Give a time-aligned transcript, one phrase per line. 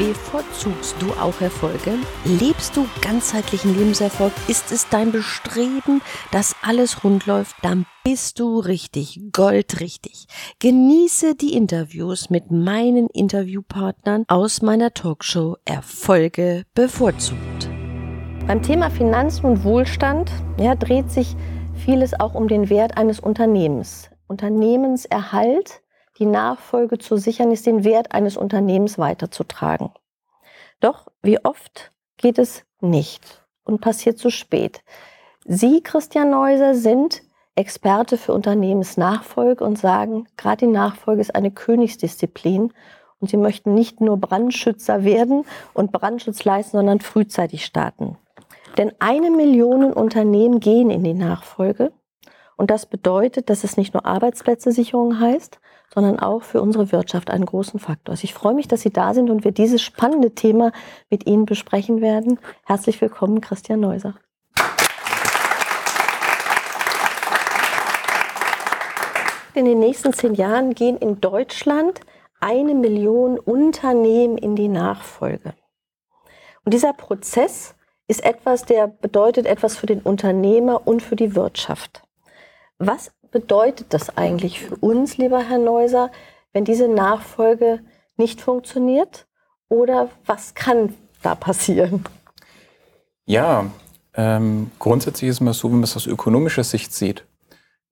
[0.00, 1.92] Bevorzugst du auch Erfolge?
[2.24, 4.32] Lebst du ganzheitlichen Lebenserfolg?
[4.48, 6.00] Ist es dein Bestreben,
[6.32, 7.56] dass alles rund läuft?
[7.60, 10.24] Dann bist du richtig, goldrichtig.
[10.58, 17.68] Genieße die Interviews mit meinen Interviewpartnern aus meiner Talkshow Erfolge bevorzugt.
[18.46, 21.36] Beim Thema Finanzen und Wohlstand ja, dreht sich
[21.74, 24.08] vieles auch um den Wert eines Unternehmens.
[24.28, 25.82] Unternehmenserhalt
[26.20, 29.90] die Nachfolge zu sichern ist, den Wert eines Unternehmens weiterzutragen.
[30.78, 34.82] Doch wie oft geht es nicht und passiert zu spät.
[35.46, 37.22] Sie, Christian Neuser, sind
[37.54, 42.72] Experte für Unternehmensnachfolge und sagen, gerade die Nachfolge ist eine Königsdisziplin
[43.18, 48.16] und sie möchten nicht nur Brandschützer werden und Brandschutz leisten, sondern frühzeitig starten.
[48.78, 51.92] Denn eine Million Unternehmen gehen in die Nachfolge
[52.60, 55.60] und das bedeutet, dass es nicht nur Arbeitsplätze-Sicherung heißt,
[55.94, 58.22] sondern auch für unsere Wirtschaft einen großen Faktor ist.
[58.22, 60.70] Ich freue mich, dass Sie da sind und wir dieses spannende Thema
[61.08, 62.38] mit Ihnen besprechen werden.
[62.66, 64.12] Herzlich willkommen, Christian Neuser.
[69.54, 72.00] In den nächsten zehn Jahren gehen in Deutschland
[72.40, 75.54] eine Million Unternehmen in die Nachfolge.
[76.66, 77.74] Und dieser Prozess
[78.06, 82.02] ist etwas, der bedeutet etwas für den Unternehmer und für die Wirtschaft.
[82.82, 86.10] Was bedeutet das eigentlich für uns, lieber Herr Neuser,
[86.54, 87.80] wenn diese Nachfolge
[88.16, 89.26] nicht funktioniert?
[89.68, 92.04] Oder was kann da passieren?
[93.26, 93.66] Ja,
[94.14, 97.26] ähm, grundsätzlich ist es mal so, wenn man es aus ökonomischer Sicht sieht,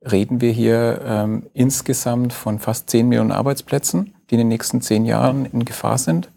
[0.01, 5.05] reden wir hier ähm, insgesamt von fast 10 Millionen Arbeitsplätzen, die in den nächsten zehn
[5.05, 6.31] Jahren in Gefahr sind.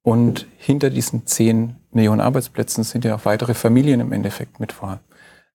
[0.00, 5.00] Und hinter diesen 10 Millionen Arbeitsplätzen sind ja auch weitere Familien im Endeffekt mit vor,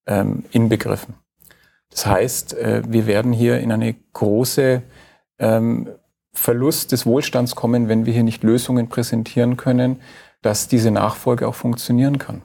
[0.06, 1.16] ähm, inbegriffen.
[1.91, 4.81] Das heißt, äh, wir werden hier in eine große
[5.40, 5.90] ähm,
[6.34, 10.02] Verlust des Wohlstands kommen, wenn wir hier nicht Lösungen präsentieren können,
[10.41, 12.41] dass diese Nachfolge auch funktionieren kann.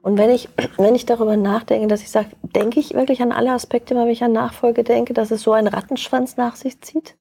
[0.00, 0.48] Und wenn ich,
[0.78, 4.22] wenn ich darüber nachdenke, dass ich sage, denke ich wirklich an alle Aspekte, wenn ich
[4.22, 7.16] an Nachfolge denke, dass es so einen Rattenschwanz nach sich zieht?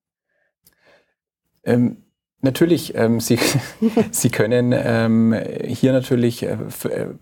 [1.63, 2.05] Ähm,
[2.41, 3.39] natürlich, ähm, Sie,
[4.11, 6.57] Sie können ähm, hier natürlich äh,
[6.89, 7.15] äh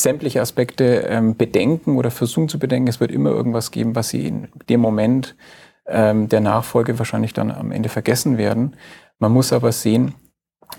[0.00, 2.88] sämtliche Aspekte ähm, bedenken oder versuchen zu bedenken.
[2.88, 5.36] Es wird immer irgendwas geben, was sie in dem Moment
[5.86, 8.76] ähm, der Nachfolge wahrscheinlich dann am Ende vergessen werden.
[9.18, 10.14] Man muss aber sehen,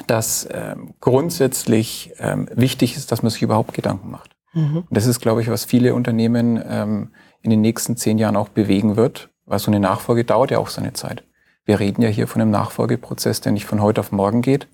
[0.07, 4.35] dass ähm, grundsätzlich ähm, wichtig ist, dass man sich überhaupt Gedanken macht.
[4.53, 4.77] Mhm.
[4.77, 7.09] Und das ist, glaube ich, was viele Unternehmen ähm,
[7.41, 10.69] in den nächsten zehn Jahren auch bewegen wird, weil so eine Nachfolge dauert ja auch
[10.69, 11.23] seine Zeit.
[11.65, 14.67] Wir reden ja hier von einem Nachfolgeprozess, der nicht von heute auf morgen geht,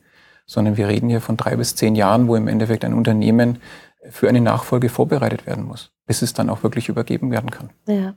[0.45, 3.59] sondern wir reden hier von drei bis zehn Jahren, wo im Endeffekt ein Unternehmen
[4.09, 7.69] für eine Nachfolge vorbereitet werden muss, bis es dann auch wirklich übergeben werden kann.
[7.88, 8.16] Ja.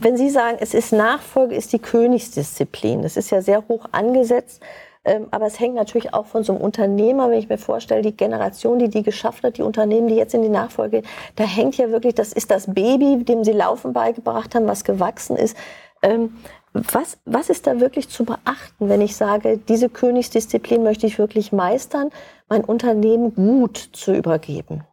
[0.00, 3.02] Wenn Sie sagen, es ist Nachfolge, ist die Königsdisziplin.
[3.02, 4.62] Das ist ja sehr hoch angesetzt.
[5.02, 8.14] Ähm, aber es hängt natürlich auch von so einem Unternehmer, wenn ich mir vorstelle, die
[8.14, 11.02] Generation, die die geschafft hat, die Unternehmen, die jetzt in die Nachfolge,
[11.36, 15.36] da hängt ja wirklich, das ist das Baby, dem sie Laufen beigebracht haben, was gewachsen
[15.36, 15.56] ist.
[16.02, 16.36] Ähm,
[16.72, 21.50] was, was ist da wirklich zu beachten, wenn ich sage, diese Königsdisziplin möchte ich wirklich
[21.50, 22.10] meistern,
[22.48, 24.84] mein Unternehmen gut zu übergeben?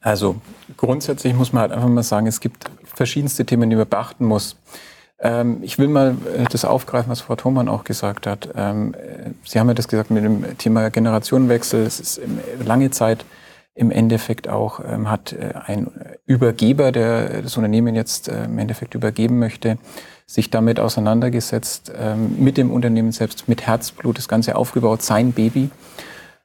[0.00, 0.36] Also
[0.76, 4.56] grundsätzlich muss man halt einfach mal sagen, es gibt verschiedenste Themen, die man beachten muss.
[5.20, 8.50] Ähm, ich will mal äh, das aufgreifen, was Frau Thomann auch gesagt hat.
[8.54, 11.84] Ähm, äh, Sie haben ja das gesagt mit dem Thema Generationenwechsel.
[11.84, 12.20] Es ist
[12.64, 13.24] lange Zeit
[13.74, 15.90] im Endeffekt auch, ähm, hat äh, ein
[16.26, 19.78] Übergeber, der das Unternehmen jetzt im Endeffekt übergeben möchte,
[20.26, 21.90] sich damit auseinandergesetzt,
[22.36, 25.70] mit dem Unternehmen selbst, mit Herzblut das Ganze aufgebaut, sein Baby.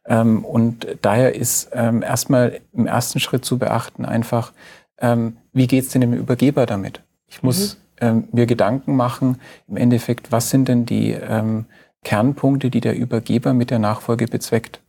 [0.06, 4.54] Ähm, und daher ist ähm, erstmal im ersten Schritt zu beachten einfach,
[5.00, 7.02] ähm, wie geht's denn dem Übergeber damit?
[7.28, 8.08] Ich muss mhm.
[8.08, 11.66] ähm, mir Gedanken machen, im Endeffekt, was sind denn die ähm,
[12.04, 14.82] Kernpunkte, die der Übergeber mit der Nachfolge bezweckt?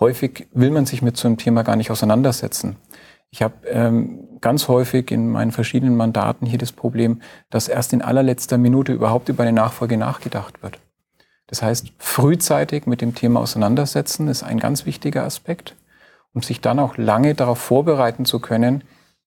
[0.00, 2.76] Häufig will man sich mit so einem Thema gar nicht auseinandersetzen.
[3.30, 8.02] Ich habe ähm, ganz häufig in meinen verschiedenen Mandaten hier das Problem, dass erst in
[8.02, 10.78] allerletzter Minute überhaupt über eine Nachfolge nachgedacht wird.
[11.54, 15.76] Das heißt, frühzeitig mit dem Thema auseinandersetzen ist ein ganz wichtiger Aspekt,
[16.32, 18.82] um sich dann auch lange darauf vorbereiten zu können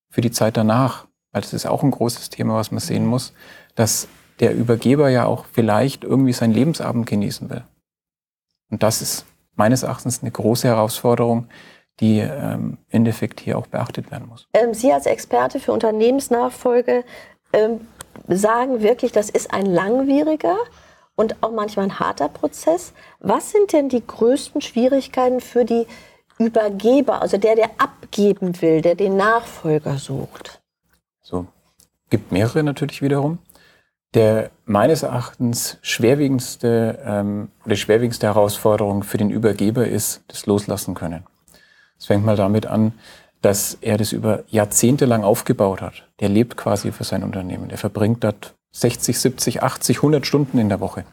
[0.09, 1.07] für die Zeit danach.
[1.31, 3.31] Weil das ist auch ein großes Thema, was man sehen muss,
[3.75, 4.09] dass
[4.41, 7.63] der Übergeber ja auch vielleicht irgendwie seinen Lebensabend genießen will.
[8.69, 9.25] Und das ist
[9.56, 11.47] meines Erachtens eine große Herausforderung,
[12.01, 14.50] die ähm, im Endeffekt hier auch beachtet werden muss.
[14.53, 17.06] Ähm, Sie als Experte für Unternehmensnachfolge
[17.53, 17.88] ähm,
[18.27, 20.57] sagen wirklich, das ist ein langwieriger
[21.17, 22.93] und auch manchmal ein harter Prozess.
[23.19, 25.85] Was sind denn die größten Schwierigkeiten für die
[26.37, 30.61] Übergeber, also der, der abgeben will, der den Nachfolger sucht?
[31.21, 31.47] So,
[32.09, 33.39] gibt mehrere natürlich wiederum.
[34.13, 41.25] Der meines Erachtens schwerwiegendste ähm, oder schwerwiegendste Herausforderung für den Übergeber ist das Loslassen können.
[41.99, 42.93] Es fängt mal damit an,
[43.41, 46.07] dass er das über Jahrzehnte lang aufgebaut hat.
[46.19, 47.69] Der lebt quasi für sein Unternehmen.
[47.69, 51.06] Der verbringt dort 60, 70, 80, 100 Stunden in der Woche.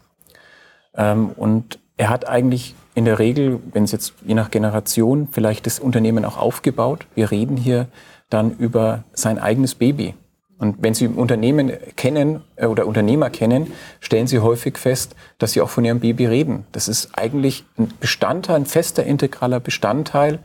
[0.94, 5.66] Ähm, und er hat eigentlich in der Regel, wenn es jetzt je nach Generation, vielleicht
[5.66, 7.06] das Unternehmen auch aufgebaut.
[7.14, 7.88] Wir reden hier
[8.31, 10.14] dann über sein eigenes Baby.
[10.58, 15.61] Und wenn Sie Unternehmen kennen äh, oder Unternehmer kennen, stellen Sie häufig fest, dass Sie
[15.61, 16.64] auch von Ihrem Baby reden.
[16.72, 20.38] Das ist eigentlich ein Bestandteil, ein fester, integraler Bestandteil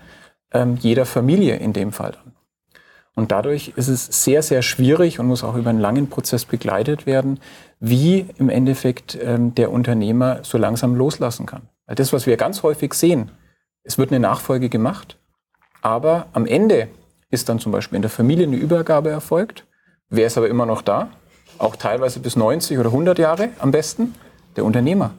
[0.51, 2.15] ähm, jeder Familie in dem Fall.
[3.15, 7.05] Und dadurch ist es sehr, sehr schwierig und muss auch über einen langen Prozess begleitet
[7.05, 7.39] werden,
[7.79, 11.63] wie im Endeffekt ähm, der Unternehmer so langsam loslassen kann.
[11.85, 13.31] Weil das, was wir ganz häufig sehen,
[13.83, 15.17] es wird eine Nachfolge gemacht,
[15.81, 16.87] aber am Ende
[17.29, 19.65] ist dann zum Beispiel in der Familie eine Übergabe erfolgt.
[20.09, 21.09] Wer ist aber immer noch da?
[21.57, 24.15] Auch teilweise bis 90 oder 100 Jahre am besten?
[24.55, 25.11] Der Unternehmer.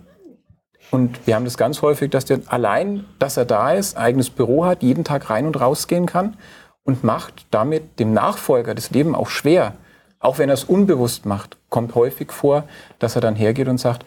[0.90, 4.64] Und wir haben das ganz häufig, dass der allein, dass er da ist, eigenes Büro
[4.64, 6.37] hat, jeden Tag rein und rausgehen kann
[6.85, 9.75] und macht damit dem Nachfolger das Leben auch schwer.
[10.19, 12.65] Auch wenn er es unbewusst macht, kommt häufig vor,
[12.99, 14.05] dass er dann hergeht und sagt,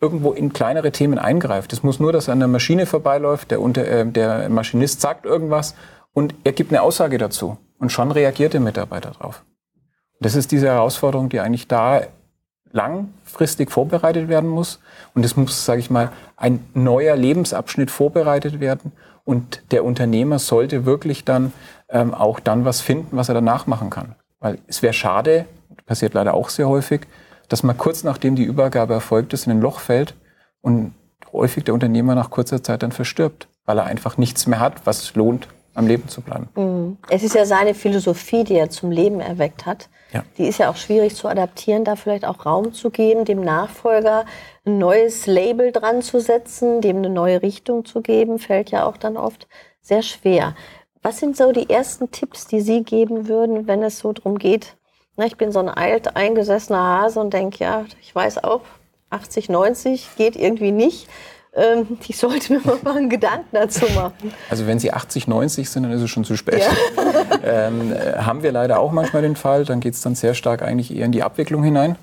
[0.00, 1.72] irgendwo in kleinere Themen eingreift.
[1.72, 5.24] Es muss nur, dass er an der Maschine vorbeiläuft, der, unter, äh, der Maschinist sagt
[5.24, 5.76] irgendwas
[6.12, 7.56] und er gibt eine Aussage dazu.
[7.78, 9.44] Und schon reagiert der Mitarbeiter drauf.
[10.20, 12.02] Das ist diese Herausforderung, die eigentlich da
[12.72, 14.80] langfristig vorbereitet werden muss.
[15.14, 18.92] Und es muss, sage ich mal, ein neuer Lebensabschnitt vorbereitet werden.
[19.24, 21.52] Und der Unternehmer sollte wirklich dann
[21.92, 24.16] ähm, auch dann was finden, was er danach machen kann.
[24.40, 25.46] Weil es wäre schade,
[25.86, 27.02] passiert leider auch sehr häufig,
[27.48, 30.14] dass man kurz nachdem die Übergabe erfolgt ist, in ein Loch fällt
[30.62, 30.94] und
[31.32, 35.14] häufig der Unternehmer nach kurzer Zeit dann verstirbt, weil er einfach nichts mehr hat, was
[35.14, 36.48] lohnt, am Leben zu bleiben.
[36.54, 36.98] Mhm.
[37.08, 39.88] Es ist ja seine Philosophie, die er zum Leben erweckt hat.
[40.12, 40.24] Ja.
[40.36, 44.26] Die ist ja auch schwierig zu adaptieren, da vielleicht auch Raum zu geben, dem Nachfolger
[44.66, 48.98] ein neues Label dran zu setzen, dem eine neue Richtung zu geben, fällt ja auch
[48.98, 49.48] dann oft
[49.80, 50.54] sehr schwer.
[51.02, 54.76] Was sind so die ersten Tipps, die Sie geben würden, wenn es so darum geht?
[55.16, 58.62] Na, ich bin so ein alt eingesessener Hase und denke, ja, ich weiß auch,
[59.10, 61.08] 80, 90 geht irgendwie nicht
[61.54, 64.32] ähm, ich sollte mir mal einen Gedanken dazu machen.
[64.50, 66.60] Also wenn Sie 80, 90 sind, dann ist es schon zu spät.
[66.60, 67.12] Ja.
[67.68, 70.62] ähm, äh, haben wir leider auch manchmal den Fall, dann geht es dann sehr stark
[70.62, 71.96] eigentlich eher in die Abwicklung hinein,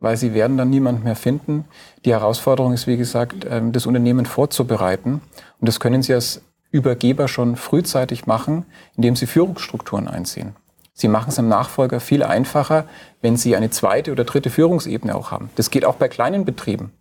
[0.00, 1.64] weil Sie werden dann niemand mehr finden.
[2.04, 5.20] Die Herausforderung ist, wie gesagt, ähm, das Unternehmen vorzubereiten.
[5.60, 8.66] Und das können Sie als Übergeber schon frühzeitig machen,
[8.96, 10.56] indem Sie Führungsstrukturen einziehen.
[10.92, 12.86] Sie machen es im Nachfolger viel einfacher,
[13.20, 15.50] wenn Sie eine zweite oder dritte Führungsebene auch haben.
[15.54, 16.92] Das geht auch bei kleinen Betrieben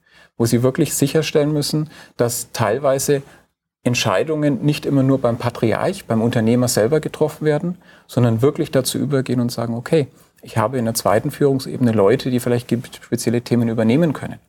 [0.42, 3.22] wo sie wirklich sicherstellen müssen, dass teilweise
[3.84, 7.78] Entscheidungen nicht immer nur beim Patriarch, beim Unternehmer selber getroffen werden,
[8.08, 10.08] sondern wirklich dazu übergehen und sagen, okay,
[10.42, 12.72] ich habe in der zweiten Führungsebene Leute, die vielleicht
[13.04, 14.40] spezielle Themen übernehmen können.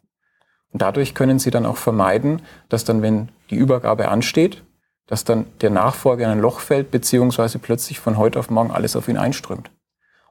[0.73, 2.41] Und dadurch können sie dann auch vermeiden,
[2.71, 4.63] dass dann, wenn die Übergabe ansteht,
[5.07, 8.97] dass dann der Nachfolger in ein Loch fällt, beziehungsweise plötzlich von heute auf morgen alles
[8.97, 9.71] auf ihn einströmt.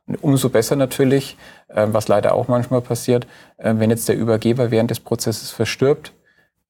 [0.08, 1.38] Und umso besser natürlich,
[1.68, 6.13] äh, was leider auch manchmal passiert, äh, wenn jetzt der Übergeber während des Prozesses verstirbt,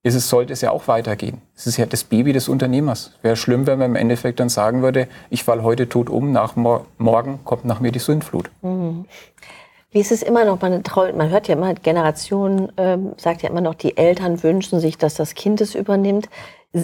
[0.04, 1.42] ist es, sollte es ja auch weitergehen.
[1.56, 3.12] Es ist ja das Baby des Unternehmers.
[3.22, 6.56] Wäre schlimm, wenn man im Endeffekt dann sagen würde, ich falle heute tot um, nach
[6.56, 8.50] mor morgen kommt nach mir die Sündflut.
[8.62, 9.06] Mhm.
[9.92, 10.84] Wie ist es immer noch, man,
[11.18, 15.16] man hört ja immer, Generationen ähm, sagt ja immer noch, die Eltern wünschen sich, dass
[15.16, 16.30] das Kind es übernimmt.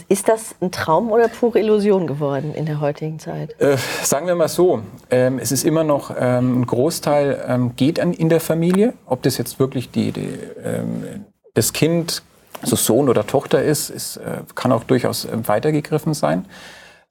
[0.10, 3.60] Ist das ein Traum oder pure Illusion geworden in der heutigen Zeit?
[3.62, 7.98] Äh, sagen wir mal so, ähm, es ist immer noch ähm, ein Großteil ähm, geht
[8.02, 8.94] an, in der Familie.
[9.06, 10.28] Ob das jetzt wirklich die, die
[10.62, 12.22] ähm, das Kind,
[12.62, 16.46] also Sohn oder Tochter ist, ist äh, kann auch durchaus äh, weitergegriffen sein.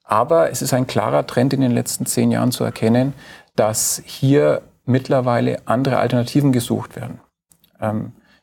[0.03, 3.13] Aber es ist ein klarer Trend in den letzten zehn Jahren zu erkennen,
[3.55, 7.19] dass hier mittlerweile andere Alternativen gesucht werden.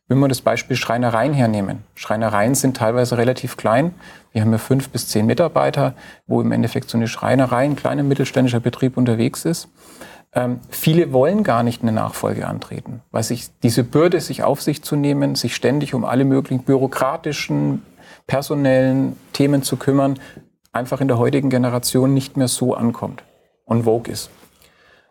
[0.07, 1.83] Wenn wir das Beispiel Schreinereien hernehmen.
[1.95, 3.95] Schreinereien sind teilweise relativ klein.
[4.33, 5.95] Wir haben ja fünf bis zehn Mitarbeiter,
[6.27, 9.69] wo im Endeffekt so eine Schreinerei, ein kleiner mittelständischer Betrieb unterwegs ist.
[10.35, 14.83] Ähm, viele wollen gar nicht eine Nachfolge antreten, weil sich diese Bürde, sich auf sich
[14.83, 17.83] zu nehmen, sich ständig um alle möglichen bürokratischen,
[18.27, 20.19] personellen Themen zu kümmern,
[20.73, 23.23] einfach in der heutigen Generation nicht mehr so ankommt
[23.65, 24.29] und vogue ist.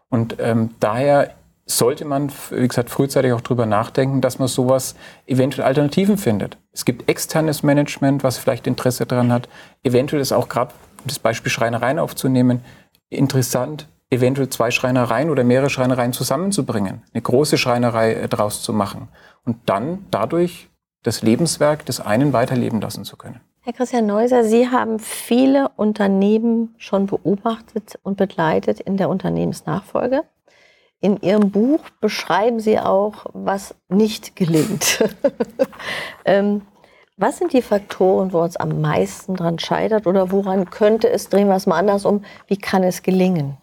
[0.09, 1.31] Und ähm, daher
[1.65, 6.58] sollte man, wie gesagt, frühzeitig auch drüber nachdenken, dass man sowas eventuell Alternativen findet.
[6.72, 9.48] Es gibt externes Management, was vielleicht Interesse daran hat.
[9.84, 12.63] Eventuell ist auch gerade, um das Beispiel Schreinereien aufzunehmen,
[13.10, 19.08] interessant, eventuell zwei Schreinereien oder mehrere Schreinereien zusammenzubringen, eine große Schreinerei äh, draus zu machen
[19.46, 20.70] und dann dadurch
[21.03, 23.41] das Lebenswerk des einen weiterleben lassen zu können.
[23.62, 30.24] Herr Christian Neuser, Sie haben viele Unternehmen schon beobachtet und begleitet in der Unternehmensnachfolge.
[31.03, 35.03] In Ihrem Buch beschreiben Sie auch, was nicht gelingt.
[36.25, 36.62] ähm,
[37.17, 41.50] was sind die Faktoren, wo uns am meisten dran scheitert oder woran könnte es, drehen
[41.50, 43.57] wir es mal andersrum, wie kann es gelingen?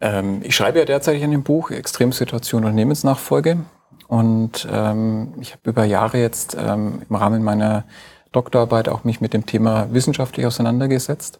[0.00, 3.58] Ähm, ich schreibe ja derzeit in dem Buch Extremsituation Unternehmensnachfolge
[4.06, 7.84] und ähm, ich habe über Jahre jetzt ähm, im Rahmen meiner
[8.32, 11.38] Doktorarbeit auch mich mit dem Thema wissenschaftlich auseinandergesetzt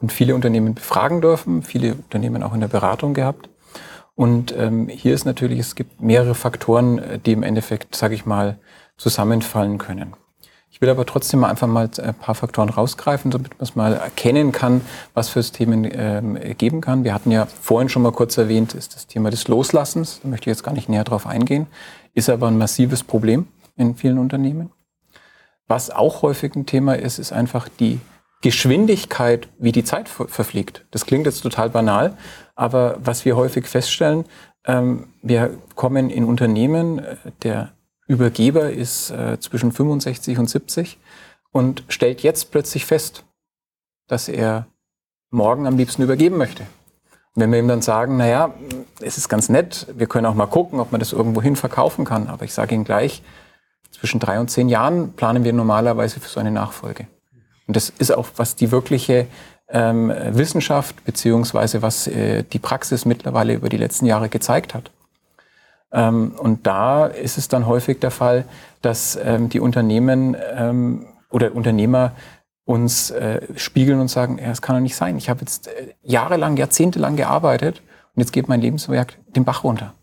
[0.00, 3.48] und viele Unternehmen befragen dürfen, viele Unternehmen auch in der Beratung gehabt.
[4.14, 8.26] Und ähm, hier ist natürlich, es gibt mehrere Faktoren, äh, die im Endeffekt, sage ich
[8.26, 8.58] mal,
[8.96, 10.14] zusammenfallen können.
[10.70, 13.94] Ich will aber trotzdem mal einfach mal ein paar Faktoren rausgreifen, damit man es mal
[13.94, 14.80] erkennen kann,
[15.14, 17.04] was für Themen ähm, geben kann.
[17.04, 20.20] Wir hatten ja vorhin schon mal kurz erwähnt, ist das Thema des Loslassens.
[20.22, 21.66] Da möchte ich jetzt gar nicht näher drauf eingehen.
[22.14, 24.70] Ist aber ein massives Problem in vielen Unternehmen.
[25.66, 28.00] Was auch häufig ein Thema ist, ist einfach die
[28.42, 30.86] Geschwindigkeit, wie die Zeit verfliegt.
[30.90, 32.16] Das klingt jetzt total banal,
[32.54, 34.24] aber was wir häufig feststellen,
[34.64, 37.72] ähm, wir kommen in Unternehmen, äh, der
[38.06, 40.98] Übergeber ist äh, zwischen 65 und 70
[41.50, 43.24] und stellt jetzt plötzlich fest,
[44.06, 44.66] dass er
[45.30, 46.62] morgen am liebsten übergeben möchte.
[47.34, 48.54] Und wenn wir ihm dann sagen, naja,
[49.00, 52.04] es ist ganz nett, wir können auch mal gucken, ob man das irgendwo hin verkaufen
[52.04, 53.22] kann, aber ich sage Ihnen gleich,
[53.90, 57.06] zwischen drei und zehn Jahren planen wir normalerweise für so eine Nachfolge.
[57.68, 59.28] Und das ist auch, was die wirkliche
[59.68, 64.90] ähm, Wissenschaft beziehungsweise was äh, die Praxis mittlerweile über die letzten Jahre gezeigt hat.
[65.92, 68.44] Ähm, und da ist es dann häufig der Fall,
[68.82, 72.12] dass ähm, die Unternehmen ähm, oder Unternehmer
[72.64, 75.16] uns äh, spiegeln und sagen, ja, das kann doch nicht sein.
[75.16, 77.82] Ich habe jetzt äh, jahrelang, jahrzehntelang gearbeitet
[78.14, 79.94] und jetzt geht mein Lebenswerk den Bach runter.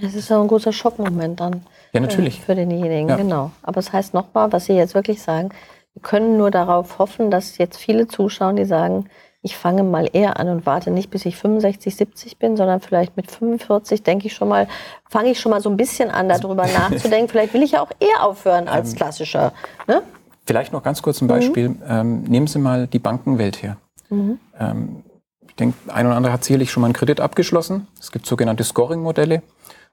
[0.00, 1.66] Das ist ja ein großer Schockmoment dann.
[1.92, 2.40] Ja, natürlich.
[2.40, 3.16] Für, für denjenigen, ja.
[3.16, 3.50] genau.
[3.62, 5.50] Aber es das heißt nochmal, was Sie jetzt wirklich sagen,
[5.94, 9.08] wir können nur darauf hoffen, dass jetzt viele zuschauen, die sagen,
[9.42, 13.16] ich fange mal eher an und warte nicht, bis ich 65, 70 bin, sondern vielleicht
[13.16, 14.68] mit 45 denke ich schon mal,
[15.10, 17.28] fange ich schon mal so ein bisschen an, darüber nachzudenken.
[17.28, 19.52] Vielleicht will ich ja auch eher aufhören als ähm, klassischer.
[19.88, 20.02] Ne?
[20.46, 21.70] Vielleicht noch ganz kurz ein Beispiel.
[21.70, 21.82] Mhm.
[21.88, 23.76] Ähm, nehmen Sie mal die Bankenwelt her.
[24.10, 24.38] Mhm.
[24.58, 25.02] Ähm,
[25.48, 27.88] ich denke, ein oder andere hat sicherlich schon mal einen Kredit abgeschlossen.
[27.98, 29.42] Es gibt sogenannte Scoring-Modelle.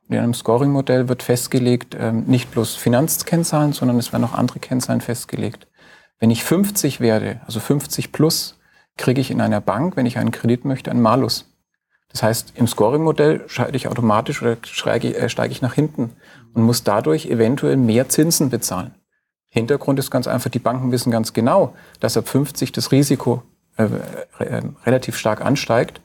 [0.09, 5.01] In einem Scoring-Modell wird festgelegt, ähm, nicht bloß Finanzkennzahlen, sondern es werden auch andere Kennzahlen
[5.01, 5.67] festgelegt.
[6.19, 8.59] Wenn ich 50 werde, also 50 plus,
[8.97, 11.45] kriege ich in einer Bank, wenn ich einen Kredit möchte, einen Malus.
[12.11, 16.11] Das heißt, im Scoring-Modell schalte ich automatisch oder steige, äh, steige ich nach hinten
[16.53, 18.95] und muss dadurch eventuell mehr Zinsen bezahlen.
[19.49, 23.43] Hintergrund ist ganz einfach, die Banken wissen ganz genau, dass ab 50 das Risiko
[23.77, 23.85] äh,
[24.39, 26.01] äh, relativ stark ansteigt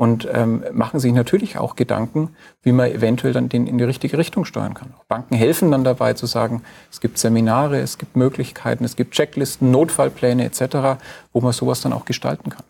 [0.00, 2.30] und ähm, machen sich natürlich auch Gedanken,
[2.62, 4.94] wie man eventuell dann den in die richtige Richtung steuern kann.
[4.98, 9.12] Auch Banken helfen dann dabei zu sagen, es gibt Seminare, es gibt Möglichkeiten, es gibt
[9.12, 11.02] Checklisten, Notfallpläne etc.,
[11.34, 12.64] wo man sowas dann auch gestalten kann.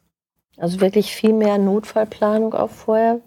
[0.56, 3.20] Also wirklich viel mehr Notfallplanung auch vorher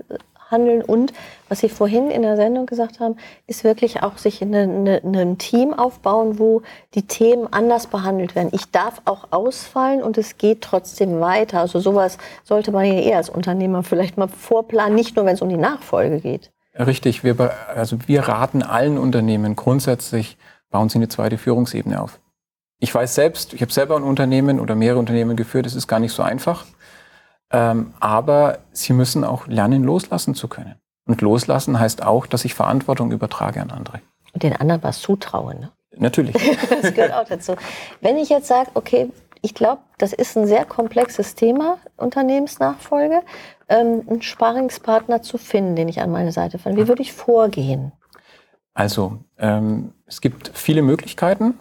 [0.54, 0.82] handeln.
[0.82, 1.12] Und
[1.50, 3.18] was Sie vorhin in der Sendung gesagt haben,
[3.48, 6.62] ist wirklich auch sich in eine, eine, ein Team aufbauen, wo
[6.94, 8.52] die Themen anders behandelt werden.
[8.54, 11.60] Ich darf auch ausfallen und es geht trotzdem weiter.
[11.60, 15.42] Also sowas sollte man ja eher als Unternehmer vielleicht mal vorplanen, nicht nur wenn es
[15.42, 16.52] um die Nachfolge geht.
[16.80, 17.36] Richtig, wir,
[17.76, 20.38] also wir raten allen Unternehmen grundsätzlich,
[20.72, 22.20] bauen Sie eine zweite Führungsebene auf.
[22.80, 26.00] Ich weiß selbst, ich habe selber ein Unternehmen oder mehrere Unternehmen geführt, es ist gar
[26.00, 26.66] nicht so einfach.
[27.54, 30.76] Ähm, aber sie müssen auch lernen, loslassen zu können.
[31.06, 34.02] Und loslassen heißt auch, dass ich Verantwortung übertrage an andere.
[34.34, 35.60] Und den anderen was zutrauen.
[35.60, 35.72] Ne?
[35.98, 36.36] Natürlich.
[36.82, 37.56] das gehört auch dazu.
[38.02, 43.22] Wenn ich jetzt sage, okay, ich glaube, das ist ein sehr komplexes Thema, Unternehmensnachfolge,
[43.70, 46.82] ähm, einen Sparingspartner zu finden, den ich an meine Seite finde.
[46.82, 47.92] Wie würde ich vorgehen?
[48.74, 51.60] Also, ähm, es gibt viele Möglichkeiten.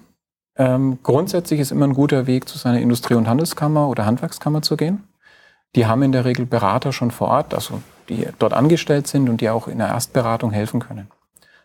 [0.56, 4.76] Ähm, grundsätzlich ist immer ein guter Weg, zu seiner Industrie- und Handelskammer oder Handwerkskammer zu
[4.76, 5.02] gehen.
[5.74, 9.40] Die haben in der Regel Berater schon vor Ort, also die dort angestellt sind und
[9.40, 11.08] die auch in der Erstberatung helfen können.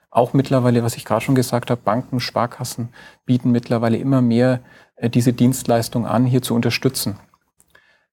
[0.09, 2.89] Auch mittlerweile, was ich gerade schon gesagt habe, Banken, Sparkassen
[3.25, 4.61] bieten mittlerweile immer mehr
[4.95, 7.19] äh, diese Dienstleistung an, hier zu unterstützen.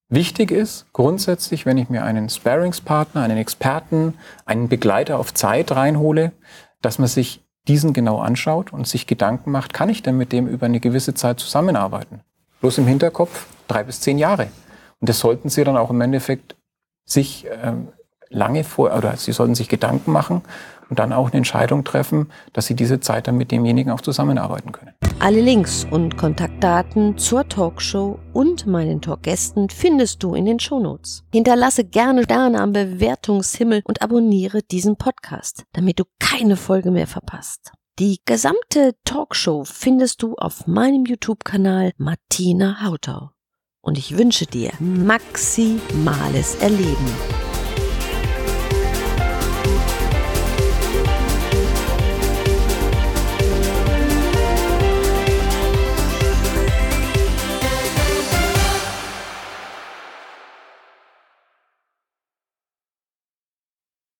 [0.08, 6.32] Wichtig ist grundsätzlich, wenn ich mir einen Sparingspartner, einen Experten, einen Begleiter auf Zeit reinhole,
[6.82, 10.46] dass man sich diesen genau anschaut und sich Gedanken macht, kann ich denn mit dem
[10.46, 12.20] über eine gewisse Zeit zusammenarbeiten?
[12.60, 14.48] Bloß im Hinterkopf drei bis zehn Jahre.
[15.00, 16.56] Und das sollten Sie dann auch im Endeffekt
[17.04, 17.88] sich ähm,
[18.30, 20.42] lange vor, oder Sie sollten sich Gedanken machen
[20.90, 24.72] und dann auch eine Entscheidung treffen, dass Sie diese Zeit dann mit demjenigen auch zusammenarbeiten
[24.72, 24.92] können.
[25.20, 31.24] Alle Links und Kontaktdaten zur Talkshow und meinen Talkgästen findest du in den Shownotes.
[31.32, 37.72] Hinterlasse gerne Sterne am Bewertungshimmel und abonniere diesen Podcast, damit du keine Folge mehr verpasst.
[38.00, 43.30] Die gesamte Talkshow findest du auf meinem YouTube-Kanal Martina Hautau.
[43.84, 47.43] Und ich wünsche dir maximales Erleben.